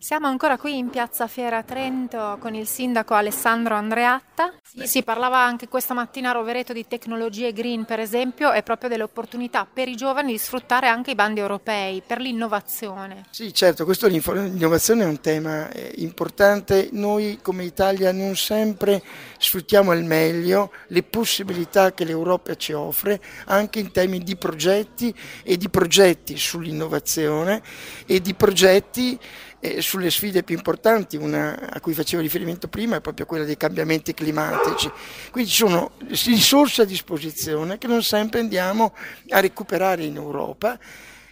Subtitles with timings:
[0.00, 4.54] Siamo ancora qui in piazza Fiera Trento con il sindaco Alessandro Andreatta.
[4.62, 8.88] Sì, si parlava anche questa mattina a Rovereto di tecnologie green, per esempio, e proprio
[8.88, 13.24] delle opportunità per i giovani di sfruttare anche i bandi europei per l'innovazione.
[13.30, 16.90] Sì, certo, questo l'innovazione è un tema eh, importante.
[16.92, 19.02] Noi come Italia non sempre
[19.36, 25.12] sfruttiamo al meglio le possibilità che l'Europa ci offre, anche in termini di progetti
[25.42, 27.62] e di progetti sull'innovazione
[28.06, 29.18] e di progetti
[29.60, 33.56] eh, sulle sfide più importanti, una a cui facevo riferimento prima è proprio quella dei
[33.56, 34.90] cambiamenti climatici.
[35.30, 35.92] Quindi ci sono
[36.24, 38.94] risorse a disposizione che non sempre andiamo
[39.30, 40.78] a recuperare in Europa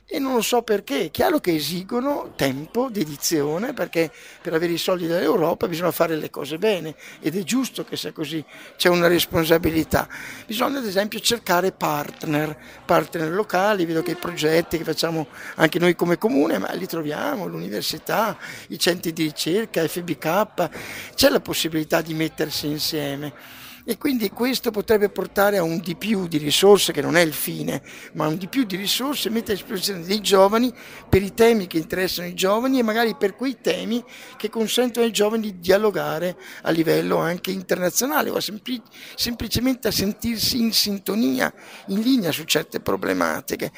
[0.09, 4.79] e non lo so perché, è chiaro che esigono tempo, dedizione, perché per avere i
[4.79, 8.43] soldi dall'Europa bisogna fare le cose bene ed è giusto che sia così,
[8.77, 10.09] c'è una responsabilità.
[10.47, 15.97] Bisogna ad esempio cercare partner, partner locali, vedo che i progetti che facciamo anche noi
[15.97, 18.39] come comune, ma li troviamo, l'università,
[18.69, 20.69] i centri di ricerca, FBK,
[21.17, 26.27] c'è la possibilità di mettersi insieme e quindi questo potrebbe portare a un di più
[26.27, 27.81] di risorse, che non è il fine,
[28.15, 30.75] ma un di più di risorse mette a disposizione dei giovani
[31.09, 34.03] per i temi che interessano i giovani e magari per quei temi
[34.37, 38.83] che consentono ai giovani di dialogare a livello anche internazionale o sempli-
[39.15, 41.53] semplicemente a sentirsi in sintonia,
[41.87, 43.71] in linea su certe problematiche.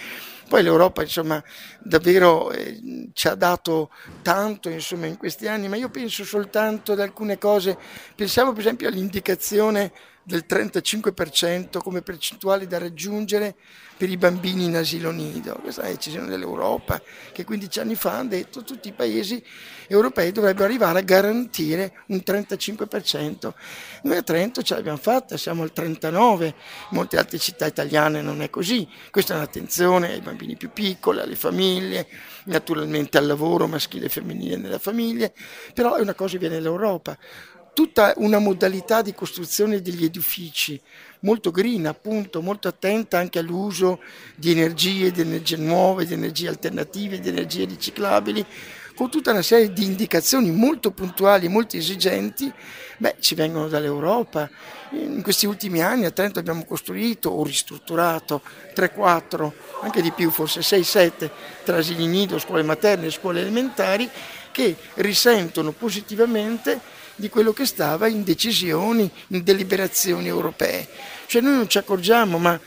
[0.48, 1.42] Poi l'Europa insomma
[1.78, 3.90] davvero eh, ci ha dato
[4.22, 7.76] tanto insomma, in questi anni, ma io penso soltanto ad alcune cose,
[8.14, 9.92] pensiamo per esempio all'indicazione
[10.28, 13.56] del 35% come percentuale da raggiungere
[13.96, 15.58] per i bambini in asilo nido.
[15.62, 17.00] Questa è la decisione dell'Europa
[17.32, 19.42] che 15 anni fa ha detto che tutti i paesi
[19.86, 23.52] europei dovrebbero arrivare a garantire un 35%.
[24.02, 26.54] Noi a Trento ce l'abbiamo fatta, siamo al 39%, in
[26.90, 28.86] molte altre città italiane non è così.
[29.10, 32.06] Questa è un'attenzione ai bambini più piccoli, alle famiglie,
[32.44, 35.32] naturalmente al lavoro maschile e femminile nella famiglia,
[35.72, 37.16] però è una cosa che viene dall'Europa
[37.78, 40.80] tutta una modalità di costruzione degli edifici
[41.20, 44.00] molto green, appunto, molto attenta anche all'uso
[44.34, 48.44] di energie, di energie nuove, di energie alternative, di energie riciclabili,
[48.96, 52.52] con tutta una serie di indicazioni molto puntuali, molto esigenti,
[52.96, 54.50] beh, ci vengono dall'Europa.
[54.90, 58.42] In questi ultimi anni a Trento abbiamo costruito o ristrutturato
[58.74, 59.52] 3-4,
[59.82, 61.30] anche di più, forse 6-7
[61.62, 64.10] tra asili nido, scuole materne e scuole elementari,
[64.50, 70.88] che risentono positivamente di quello che stava in decisioni, in deliberazioni europee.
[71.26, 72.58] Cioè noi non ci accorgiamo, ma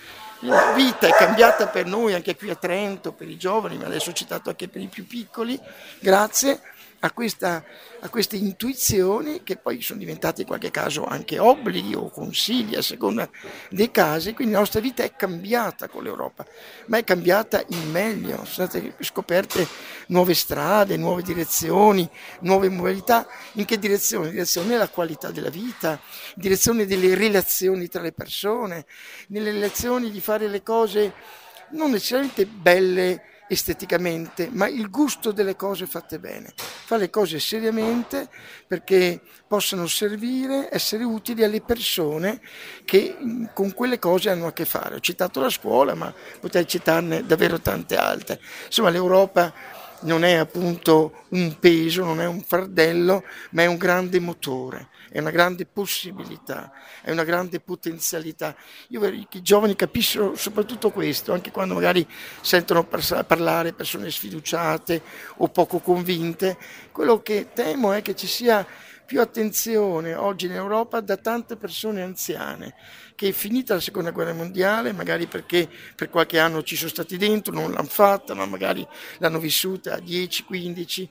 [0.42, 4.10] la vita è cambiata per noi, anche qui a Trento, per i giovani, ma adesso
[4.10, 5.60] ho citato anche per i più piccoli,
[6.00, 6.60] grazie
[7.04, 7.64] a, questa,
[8.00, 12.82] a, queste intuizioni che poi sono diventate in qualche caso anche obblighi o consigli a
[12.82, 13.30] seconda
[13.70, 16.46] dei casi, quindi la nostra vita è cambiata con l'Europa,
[16.88, 19.68] ma è cambiata in meglio, sono state scoperte
[20.08, 22.08] nuove strade, nuove direzioni,
[22.42, 24.28] nuove modalità, in che direzione?
[24.28, 26.00] In direzione della qualità della vita,
[26.36, 28.86] in direzione delle relazioni tra le persone,
[29.28, 31.14] nelle relazioni di fare le cose
[31.72, 36.54] non necessariamente belle esteticamente, ma il gusto delle cose fatte bene.
[36.56, 38.30] Fa le cose seriamente
[38.66, 42.40] perché possano servire, essere utili alle persone
[42.86, 43.18] che
[43.54, 44.96] con quelle cose hanno a che fare.
[44.96, 48.40] Ho citato la scuola, ma potrei citarne davvero tante altre.
[48.68, 49.54] Insomma, l'Europa
[50.02, 55.20] non è appunto un peso, non è un fardello, ma è un grande motore, è
[55.20, 58.56] una grande possibilità, è una grande potenzialità.
[58.90, 62.08] Io vorrei che i giovani capissero soprattutto questo, anche quando magari
[62.42, 65.02] sentono parlare persone sfiduciate
[65.38, 66.58] o poco convinte,
[66.92, 68.66] quello che temo è che ci sia
[69.06, 72.76] più attenzione oggi in Europa da tante persone anziane
[73.22, 77.54] che finita la seconda guerra mondiale, magari perché per qualche anno ci sono stati dentro,
[77.54, 78.88] non l'hanno fatta, ma magari
[79.20, 81.10] l'hanno vissuta a 10, 15,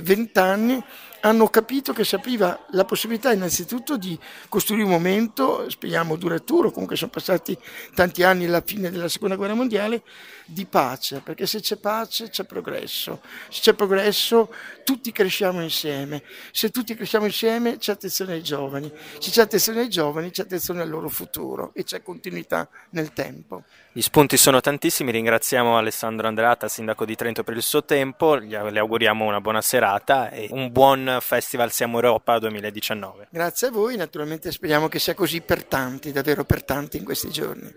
[0.00, 0.82] 20 anni,
[1.20, 6.96] hanno capito che si apriva la possibilità innanzitutto di costruire un momento, speriamo duraturo, comunque
[6.96, 7.56] sono passati
[7.94, 10.02] tanti anni alla fine della seconda guerra mondiale,
[10.46, 14.52] di pace, perché se c'è pace c'è progresso, se c'è progresso
[14.84, 19.88] tutti cresciamo insieme, se tutti cresciamo insieme c'è attenzione ai giovani, se c'è attenzione ai
[19.88, 23.62] giovani c'è attenzione al loro futuro e c'è continuità nel tempo.
[23.92, 28.78] Gli spunti sono tantissimi, ringraziamo Alessandro Andreata, sindaco di Trento per il suo tempo, le
[28.78, 33.28] auguriamo una buona serata e un buon Festival Siamo Europa 2019.
[33.30, 37.30] Grazie a voi, naturalmente speriamo che sia così per tanti, davvero per tanti in questi
[37.30, 37.68] giorni.